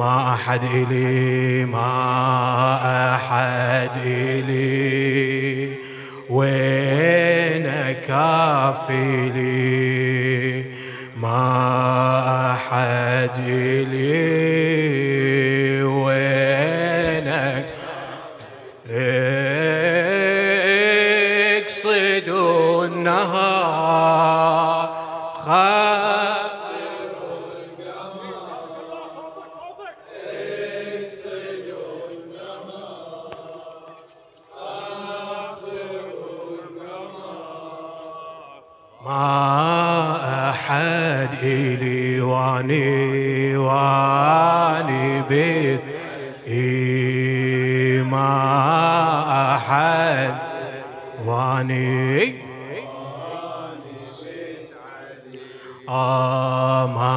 ما 0.00 0.34
أحد 0.34 0.64
إلي 0.64 1.64
ما 1.64 3.14
أحد 3.14 3.90
إلي. 4.06 5.68
وين 6.30 7.66
كافلي 8.08 9.69
ما 39.04 40.50
أحد 40.50 41.28
إلي 41.42 42.20
واني 42.20 43.56
واني 43.56 45.22
بيت. 45.22 45.80
ما 48.04 49.56
أحد 49.56 50.34
واني 51.26 52.34
ما 56.96 57.16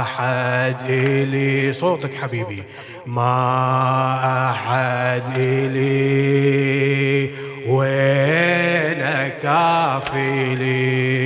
أحد 0.00 0.76
إلي 0.88 1.72
صوتك 1.72 2.14
حبيبي. 2.14 2.64
ما 3.06 4.50
أحد 4.50 5.22
إلي 5.36 6.71
كافلي 10.02 11.22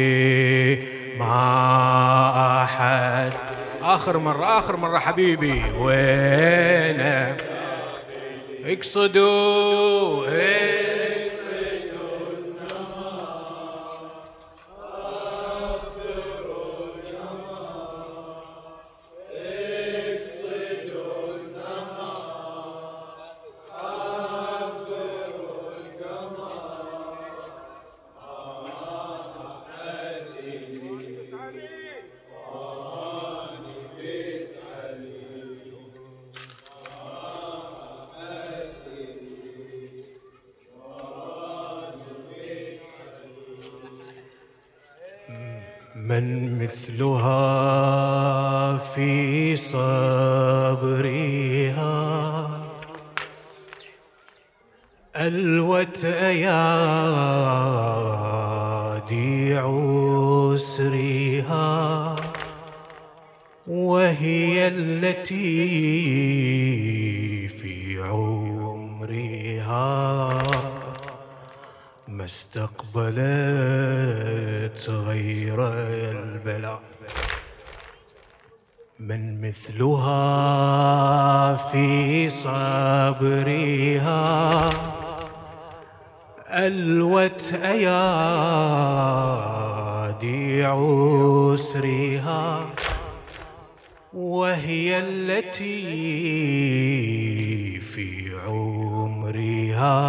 ما 1.19 2.63
أحد. 2.65 3.33
آخر 3.83 4.19
مرة 4.19 4.59
آخر 4.59 4.77
مرة 4.77 4.99
حبيبي. 4.99 5.63
وين 5.79 7.01
اقصدوا 8.67 10.27
إيه؟ 10.29 10.76
من 46.09 46.59
مثلها 46.63 47.39
في 48.79 49.57
صبرها. 49.57 50.97
ألوت 55.17 56.05
أيادي 56.05 56.47
عسرها 60.57 60.97
وهي 63.67 64.69
التي 64.69 65.89
في 67.49 68.03
عمرها. 68.03 69.27
ما 72.27 72.31
استقبلت 72.31 73.15
غير 74.91 75.69
البلاء. 75.69 76.83
من 78.99 79.49
مثلها 79.49 81.57
في 81.57 82.29
صبرها 82.29 83.51
ألوت 86.51 87.55
أيادي 87.63 87.95
عسرها 90.65 92.67
وهي 94.13 94.99
التي 94.99 95.81
في 97.81 98.37
عمرها. 98.47 100.07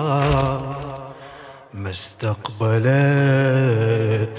استقبلت 1.90 2.86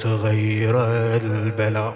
غير 0.06 0.74
البلاء. 1.16 1.94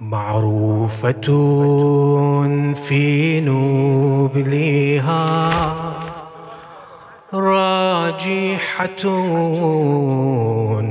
معروفة 0.00 1.20
في 2.74 3.40
نبلها 3.40 5.50
راجحة 7.34 8.86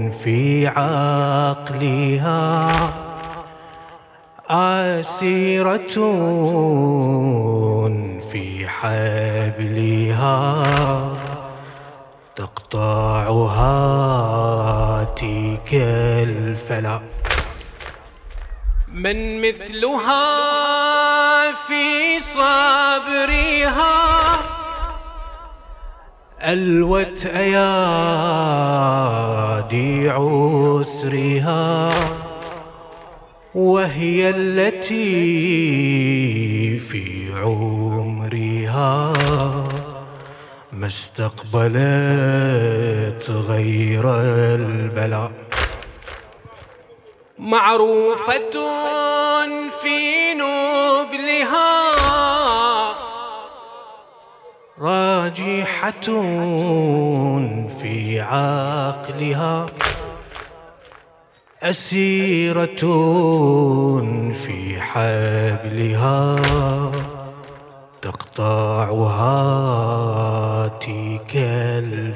في 0.10 0.68
عقلها. 0.68 2.68
آسيرة 4.50 5.96
في 8.32 8.68
حبلها. 8.68 10.42
تقطعها 12.72 13.74
تلك 15.04 15.74
الفلا. 15.74 17.00
من 18.94 19.42
مثلها 19.42 20.22
في 21.52 22.20
صبرها 22.20 23.92
ألوت 26.42 27.26
أيادي 27.26 27.60
عسرها 30.10 31.92
وهي 33.56 34.30
التي 34.30 35.20
في 36.80 37.34
عمرها. 37.44 39.14
ما 40.82 40.88
استقبلت 40.88 41.76
غير 43.30 44.04
البلاء. 44.56 45.32
معروفة 47.40 48.52
في 49.82 50.34
نبلها 50.34 51.82
راجحة 54.80 56.08
في 57.80 58.22
عقلها 58.22 59.66
أسيرة 61.64 62.84
في 64.34 64.82
حبلها 64.82 66.36
تقطعها 68.02 69.42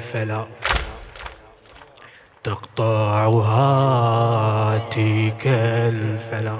الفلا 0.06 0.44
تقطعها 2.44 3.58
تلك 4.78 5.46
الفلا 5.46 6.56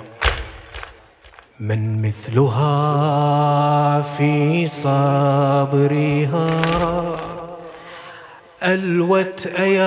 من 1.61 2.03
مثلها 2.03 4.01
في 4.01 4.67
صبرها 4.67 6.47
ألوت 8.63 9.47
أيادي 9.47 9.87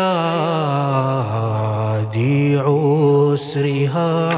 عسرها 2.60 4.30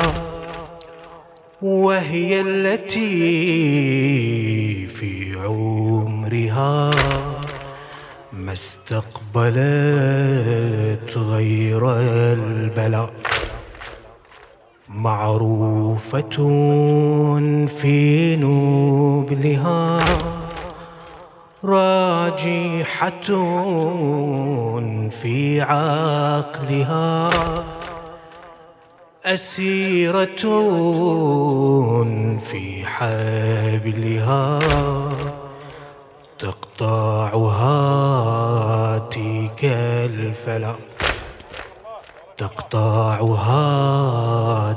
وهي 1.62 2.42
التي 2.42 3.08
في 4.88 5.36
عمرها 5.46 6.92
ما 8.42 8.54
استقبلت 8.54 9.58
غير 11.18 11.92
البلاء. 12.34 13.10
معروفة 14.90 16.38
في 17.68 18.36
نبلها 18.36 20.00
راجحة 21.64 23.10
في 25.10 25.62
عقلها. 25.62 27.30
أسيرة 29.26 30.44
في 32.44 32.86
حبلها 32.86 34.60
تقطعها 36.40 38.11
الفلا 40.32 40.76
تقطعها 42.38 43.64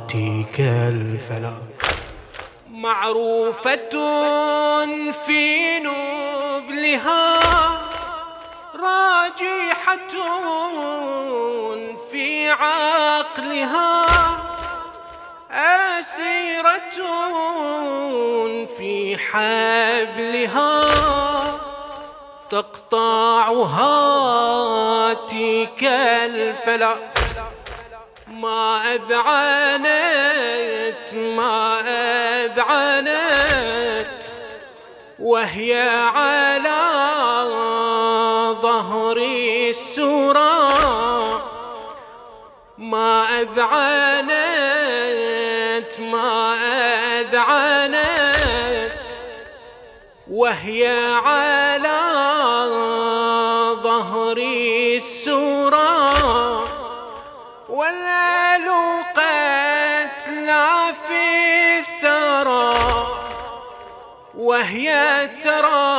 تلك 0.08 0.60
الفلا 0.60 1.54
معروفة 2.70 3.90
في 5.12 5.78
نبلها 5.78 7.38
راجحة 8.74 10.14
في 12.10 12.50
عقلها 12.50 14.06
أسيرة 15.50 16.98
في 18.78 19.16
حبلها. 19.16 21.13
تقطعها 22.50 23.94
تلك 25.14 25.84
الفلا. 26.24 26.96
ما 28.26 28.94
أذعنت 28.94 29.94
ما 31.14 31.80
أذعنت 32.44 33.54
وهي 35.18 35.88
على 36.14 36.84
ظهر 38.62 39.16
السورة 39.68 40.74
ما 42.78 43.24
أذعنت 43.40 44.34
ما 46.00 46.54
أذعنت 47.20 48.92
وهي 50.30 50.86
على 51.24 52.13
ظهر 53.94 54.36
السورة 54.96 55.88
ولا 57.68 58.58
لقت 58.58 60.28
لا 60.28 60.92
في 60.92 61.78
الثرى 61.78 62.78
وهي 64.34 64.90
ترى 65.44 65.94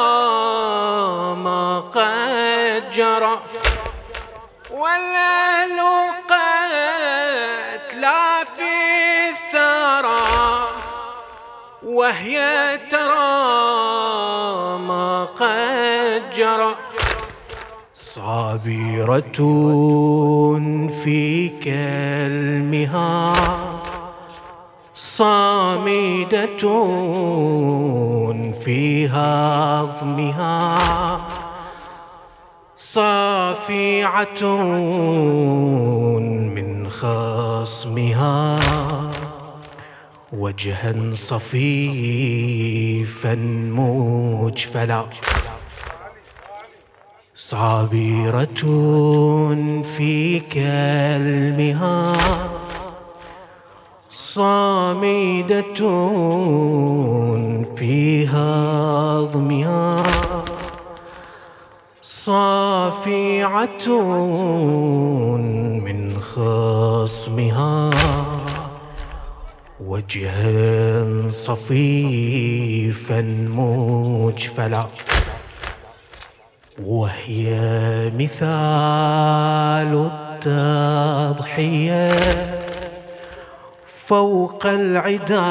ما 1.36 1.84
قد 1.96 2.92
جرى 2.92 3.40
ولا 4.72 5.66
لقت 5.68 6.36
لا 7.96 8.44
في 8.44 8.74
الثرى 9.30 10.68
وهي 11.84 12.78
ترى 12.92 13.16
ما 14.80 15.28
قد 15.40 16.32
جرى 16.36 16.76
صابرة 18.26 19.40
في 21.04 21.50
كلمها 21.64 23.34
صامدة 24.94 26.66
في 28.66 29.08
هضمها 29.08 30.70
صافعة 32.78 34.44
من 36.56 36.90
خصمها 36.90 38.60
وجها 40.34 41.12
صفيفا 41.12 41.76
مجفلا. 43.72 45.06
صابرة 47.46 48.64
في 49.84 50.40
كلمها 50.40 52.18
صامدة 54.10 55.64
في 57.76 58.28
هضمها 58.28 60.04
صافعة 62.02 63.88
من 65.86 66.20
خصمها 66.20 67.92
وجها 69.80 71.06
صفيفا 71.30 73.22
مجفلا 73.56 74.88
وهي 76.84 77.50
مثال 78.18 80.10
التضحية 80.46 82.16
فوق 83.88 84.66
العدا 84.66 85.42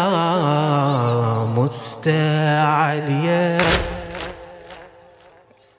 مستعلية. 1.56 3.58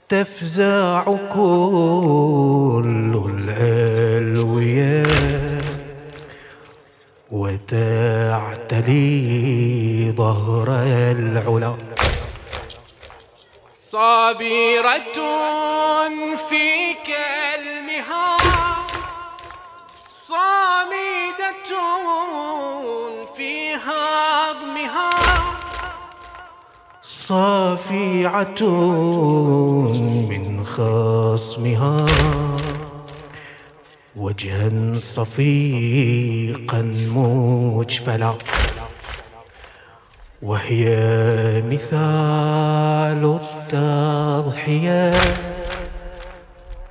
تفزع 0.10 1.04
كل 1.34 3.22
الألوية 3.38 5.08
وتعتلي 7.32 9.04
ظهر 10.18 10.68
العلا. 11.12 11.76
صابرة 13.96 15.20
في 16.50 16.94
كلمها 17.08 18.38
صامدة 20.10 21.72
في 23.38 23.76
هضمها 23.76 25.12
صافعة 27.02 28.64
من 30.30 30.66
خصمها. 30.66 32.06
وجها 34.16 34.98
صفيقا 34.98 36.82
مجفلا. 37.16 38.34
وهي 40.42 40.86
مثال 41.72 43.24
التضحية 43.74 45.14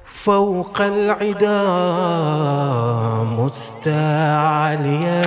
فوق 0.07 0.81
العدا 0.81 1.63
مستعلية 3.39 5.23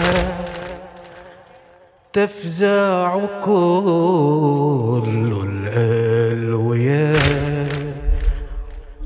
تفزع 2.14 3.20
كل 3.46 5.48
الألوية 5.48 7.14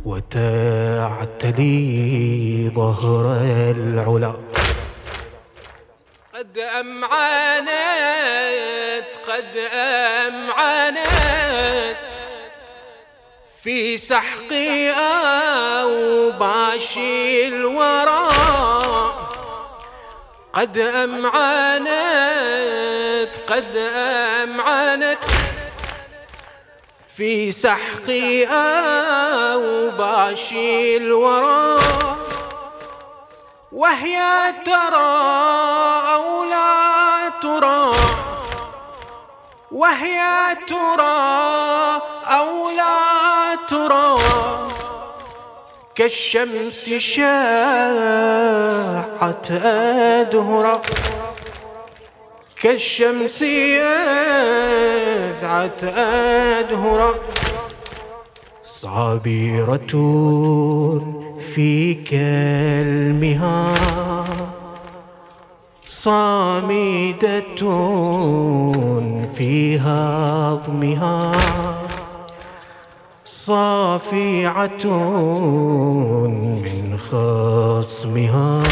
وتعتلي 0.06 1.82
ظهر 2.76 3.26
العلا. 3.78 4.34
قد 6.34 6.58
أمعنت 6.58 7.70
قد 9.42 9.58
أمعنت 9.74 11.02
في 13.64 13.98
سحق 13.98 14.54
أوباش 15.82 16.98
الورى. 16.98 18.30
قد 20.54 20.78
أمعنت 20.78 21.90
قد 23.50 23.78
أمعنت 24.44 25.18
في 27.18 27.52
سحق 27.52 28.10
أوباش 29.54 30.52
الورى. 30.98 31.82
وهي 33.72 34.20
ترى 34.66 35.14
أو 36.14 36.44
لا 36.44 37.30
ترى. 37.42 37.96
وهي 39.72 40.20
ترى 40.68 42.02
أو 42.26 42.70
لا 42.70 43.56
ترى 43.70 44.18
كالشمس 45.96 46.90
شاعت 46.90 47.32
أدهرا 49.52 50.82
كالشمس 52.62 53.42
يذعت 53.42 54.24
أدهرا 55.84 57.14
صابرة 58.64 59.94
في 61.56 61.94
كلمها 61.94 63.74
صامدة 65.92 67.42
في 69.36 69.80
هضمها. 69.80 71.32
صافعة 73.26 74.86
من 76.64 76.98
خصمها. 76.98 78.64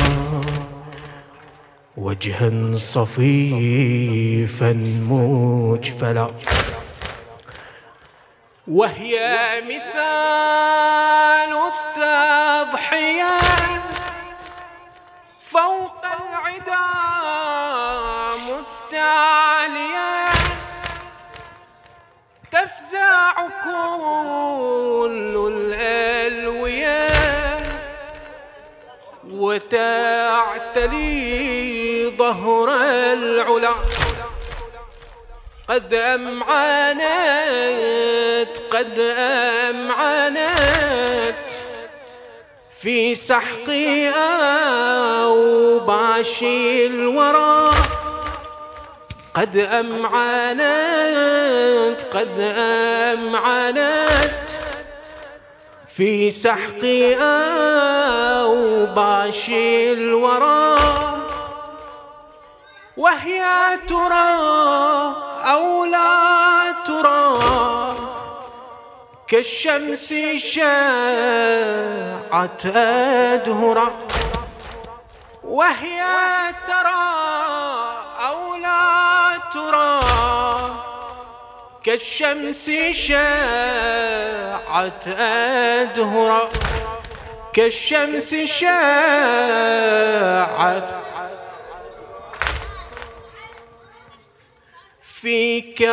وجها 1.98 2.78
صفيفا 2.78 4.74
مجفلا. 5.10 6.32
وهي 8.68 9.16
مثال 9.66 11.52
التضحية 11.72 13.40
فوق 15.42 15.99
تفزع 22.90 23.34
كل 23.64 25.34
الألوية 25.54 27.10
وتعتلي 29.32 30.90
ظهر 32.18 32.70
العلا. 33.14 33.76
قد 35.70 35.94
أمعنت 35.94 37.04
قد 38.72 39.00
أمعنت 39.70 41.36
في 42.80 43.16
سحق 43.16 43.70
أو 45.20 45.80
بعشي 45.80 46.86
الورى. 46.86 47.72
قد 49.36 49.58
أمعنت 49.58 50.60
قد 52.14 52.40
أمعنت. 53.14 54.50
في 55.96 56.32
سحق 56.32 56.84
أو 57.22 58.86
بعشي 58.86 59.94
الورى 59.94 60.80
وهي 62.98 63.44
ترى 63.88 64.40
أو 65.46 65.86
لا 65.86 66.72
ترى. 66.88 67.40
كالشمس 69.28 70.14
شاعت 70.38 70.66
أدهرا 72.66 73.92
وهي 75.44 76.02
ترى 76.68 76.99
كالشمس 81.90 82.72
شاعت 82.92 84.38
أدهرا 85.08 86.50
كالشمس 87.54 88.36
شاعت 88.36 88.80
في 95.02 95.62
كربلاء 95.62 95.90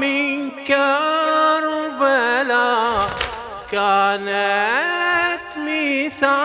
من 0.00 0.50
كربلاء 0.68 1.80
كانت 3.70 5.40
مثالا 5.56 6.38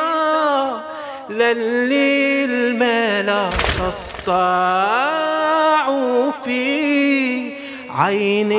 للملا 1.54 3.50
تسطع 3.50 5.18
في 6.48 7.52
عين 7.90 8.52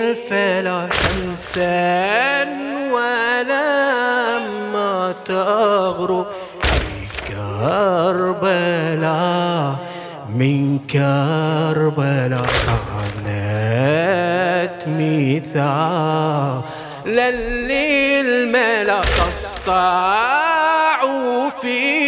الفلا 0.00 0.88
شمسا 0.92 2.44
ولما 2.92 4.34
تغرب 5.26 6.26
في 6.62 7.06
كربلاء 7.28 8.92
من 10.28 10.78
كربلاء 10.78 12.46
كانت 13.24 14.82
مثال 14.86 16.60
للملا 17.06 19.00
تسطع 19.00 20.22
في 21.62 22.01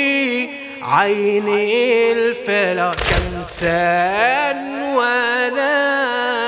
عين 0.84 1.48
الفلا 1.48 2.90
كمسا 2.90 4.52
ولما 4.96 6.44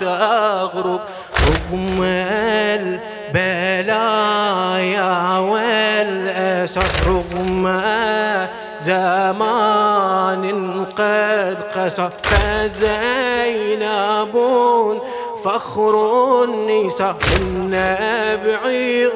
تغرب. 0.00 1.00
رغم 1.48 2.02
البلايا 3.34 5.12
والأسر 5.38 6.84
رغم 7.06 7.64
زمان 8.78 10.44
قد 10.98 11.58
قسى 11.76 12.08
فزينب 12.22 14.34
فخر 15.44 15.94
النساء 16.44 17.16
من 17.30 17.70
نبع 17.70 18.60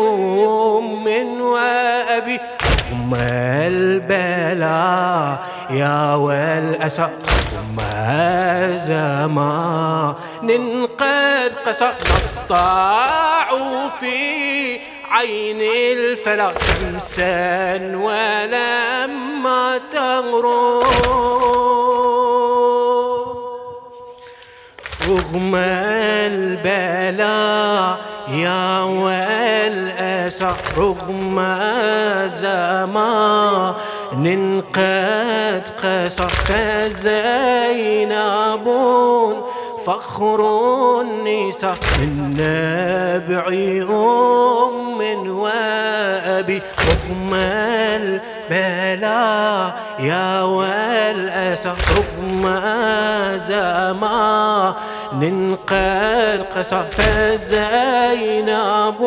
أم 0.00 1.06
وأبي 1.40 2.36
أم 3.12 3.18
البلاء 4.10 5.38
يا 5.70 6.14
والأسى 6.14 7.08
ثم 7.50 7.76
زمان 8.74 10.14
قد 10.98 11.52
قسى 11.66 11.90
نسطع 12.02 13.46
في 14.00 14.78
عين 15.10 15.60
الفلا 15.92 16.52
شمسا 16.60 17.76
ولما 17.96 19.80
تغرب. 19.92 21.91
رغم 25.08 25.54
البلاء 26.32 27.98
يا 28.28 28.80
والأسى 28.80 30.48
رغم 30.78 31.56
زمان 32.26 33.74
قد 34.74 35.62
قسى 35.82 36.26
كزينب 36.48 37.86
فخر 39.86 40.40
النساء 41.00 41.74
من 41.98 42.34
نبع 42.38 43.46
أم 43.48 45.28
وأبي 45.28 46.62
رغم 46.88 47.34
البلاء 48.50 49.80
يا 49.98 50.42
والأسى 50.42 51.72
رغم 51.96 52.60
زمان 53.46 54.74
قد 55.66 56.46
قسى 56.56 56.84
فزينب 56.92 59.00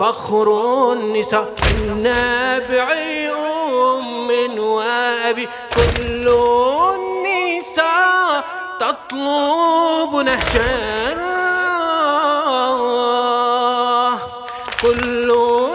فخر 0.00 0.48
النساء 0.92 1.48
من 1.62 2.02
نبع 2.02 2.88
أم 3.32 4.58
وأبي 4.58 5.48
كل 5.74 6.28
النساء 6.28 6.75
تطلب 8.80 10.12
نهجا. 10.24 11.16
كل 14.82 15.30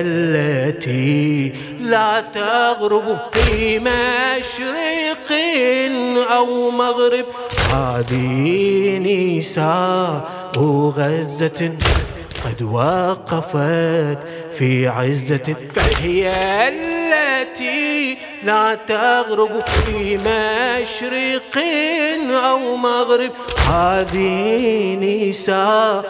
التي 0.00 1.52
لا 1.80 2.20
تغرب 2.20 3.18
في 3.32 3.78
مشرق 3.78 5.30
أو 6.30 6.70
مغرب. 6.70 7.24
هذه 7.72 8.98
نساء 8.98 10.24
غزة. 10.96 11.72
قد 12.44 12.62
وقفت 12.62 14.18
في 14.52 14.88
عزة 14.88 15.54
فهي 15.74 16.32
التي 16.68 18.18
لا 18.44 18.74
تغرب 18.74 19.66
في 19.66 20.16
مشرق 20.16 21.64
أو 22.44 22.76
مغرب. 22.76 23.30
هذه 23.70 24.94
نساء 24.94 26.04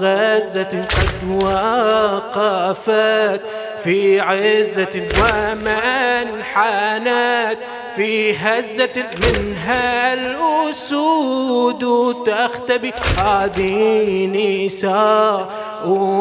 غزة 0.00 0.84
قد 0.84 1.30
وقفت 1.44 3.40
في 3.84 4.20
عزة 4.20 5.06
ومن 5.20 6.42
حانت 6.42 7.58
في 7.96 8.36
هزة 8.36 9.04
منها 9.22 10.14
الأسود 10.14 11.84
تختبي 12.26 12.92
هذه 13.18 14.26
نساء 14.26 15.48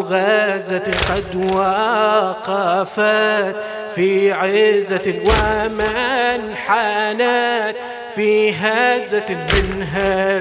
غزة 0.09 0.93
قد 1.09 1.51
وقفت 1.55 3.55
في 3.95 4.31
عزة 4.31 5.13
ومن 5.27 6.55
حانت 6.55 7.75
في 8.15 8.51
هزة 8.51 9.37
منها 9.53 10.37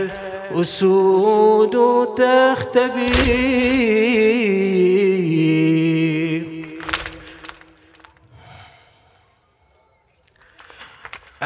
الأسود 0.53 1.75
تختبي. 2.17 3.15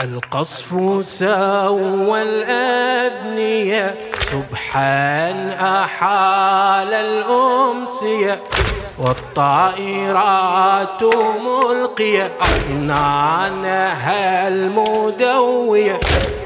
القصف 0.02 0.74
سوى 1.04 2.22
الأبنية 2.22 3.94
سبحان 4.18 5.48
أحال 5.50 6.94
الأمسية 6.94 8.38
والطائرات 8.98 11.02
ملقية 11.46 12.30
أحنانها 12.42 14.48
المدوية. 14.48 16.00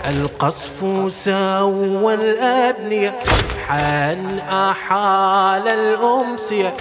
القصف 0.09 0.80
سوى 1.12 2.14
الأبنية 2.14 3.14
سبحان 3.23 4.38
أحال 4.38 5.68
الأمسية 5.68 6.75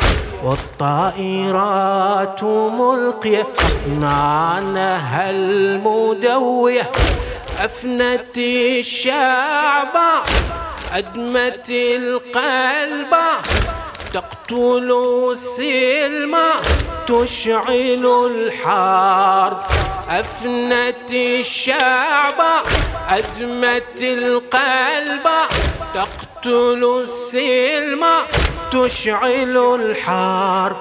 والطائرات 0.44 2.44
ملقية. 2.44 3.42
أطنانها 3.42 5.30
المدوية. 5.30 6.92
أفنت 7.60 8.38
الشعب 8.38 9.98
أدمت 10.94 11.70
القلب. 11.70 13.16
تقتل 14.14 14.92
السلم 15.32 16.36
تشعل 17.08 18.32
الحرب. 18.32 19.58
أفنت 20.10 21.12
الشعب 21.12 22.42
أدمت 23.10 24.02
القلب. 24.02 25.28
تقتل 25.94 27.02
السلم 27.04 28.04
تشعل 28.72 29.58
الحرب 29.76 30.76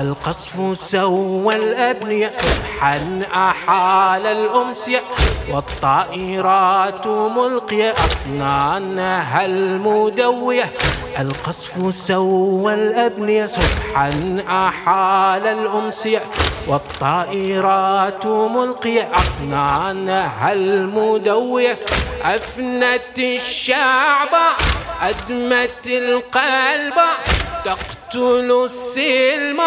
القصف 0.00 0.78
سوى 0.78 1.56
الأبنية. 1.56 2.30
سبحا 2.32 3.22
أحال 3.34 4.26
الأمسية. 4.26 5.02
والطائرات 5.50 7.06
ملقية. 7.06 7.90
أطنانها 7.90 9.44
المدوية. 9.44 10.64
القصف 11.18 11.94
سوى 11.94 12.74
الأبنية. 12.74 13.46
سبحا 13.46 14.38
أحال 14.48 15.46
الأمسية. 15.46 16.22
والطائرات 16.68 18.26
ملقية. 18.26 19.08
أطنانها 19.14 20.52
المدوية. 20.52 21.78
أفنت 22.22 23.18
الشعب 23.18 24.28
أدمت 25.02 25.86
القلب 25.86 26.98
تقتل 27.64 28.62
السلم 28.64 29.60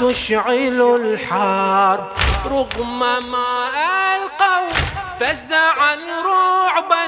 تشعل 0.00 0.80
الحرب 1.02 2.08
رغم 2.46 3.00
ما 3.00 3.68
ألقوا 4.14 4.70
فزعا 5.18 5.96
رعبا 6.24 7.04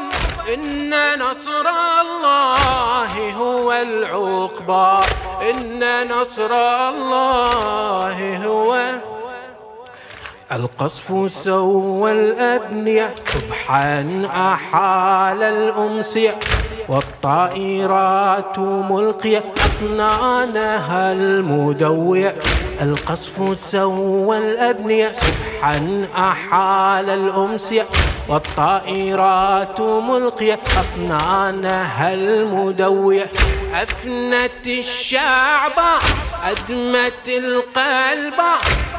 إن 0.55 0.93
نصر 1.19 1.67
الله 2.01 3.33
هو 3.33 3.73
العقبى. 3.73 5.07
إن 5.51 5.83
نصر 6.09 6.53
الله 6.89 8.37
هو 8.47 8.81
القصف 10.53 11.31
سوى 11.33 12.13
الأبنية. 12.13 13.15
سبحان 13.27 14.25
أحال 14.25 15.43
الأمسية. 15.43 16.39
والطائرات 16.91 18.59
ملقية 18.59 19.45
أطنانها 19.67 21.13
المدوية. 21.13 22.37
القصف 22.83 23.57
سوى 23.57 24.39
الأبنية 24.39 25.13
سبحا 25.13 26.05
أحال 26.17 27.11
الأمسية. 27.11 27.87
والطائرات 28.29 29.81
ملقية 29.81 30.59
أطنانها 30.77 32.15
المدوية. 32.15 33.27
أفنت 33.75 34.67
الشعب 34.67 35.79
أدمت 36.45 37.29
القلب 37.29 38.41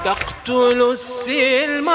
تقتل 0.06 0.92
السلم 0.92 1.90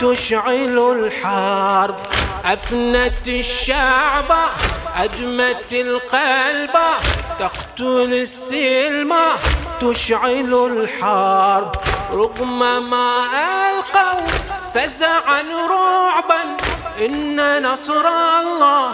تشعل 0.00 0.78
الحرب. 0.78 1.96
أفنت 2.44 3.28
الشعب 3.28 4.32
أدمت 4.98 5.72
القلب 5.72 6.76
تقتل 7.38 8.12
السلم 8.12 9.14
تشعل 9.80 10.54
الحرب. 10.54 11.72
رغم 12.12 12.58
ما 12.90 13.24
ألقوا 13.70 14.26
فزعا 14.74 15.42
رعبا. 15.70 16.42
إن 16.98 17.62
نصر 17.62 18.06
الله 18.40 18.92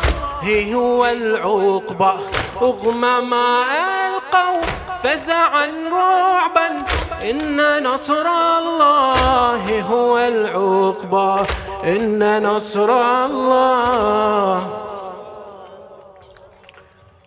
هو 0.74 1.06
العقبة 1.06 2.14
رغم 2.62 3.30
ما 3.30 3.64
ألقوا 4.06 4.62
فزعا 5.02 5.66
رعبا. 5.92 6.68
إن 7.22 7.82
نصر 7.86 8.26
الله 8.58 9.80
هو 9.90 10.18
العقبة 10.18 11.46
إن 11.84 12.42
نصر 12.42 12.90
الله 13.26 14.81